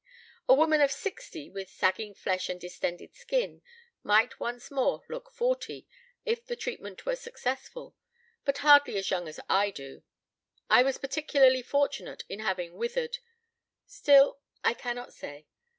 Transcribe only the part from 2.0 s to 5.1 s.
flesh and distended skin, might once more